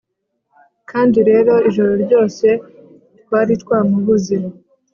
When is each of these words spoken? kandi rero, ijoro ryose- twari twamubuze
kandi 0.89 1.17
rero, 1.29 1.53
ijoro 1.69 1.93
ryose- 2.03 2.59
twari 3.21 3.53
twamubuze 3.61 4.37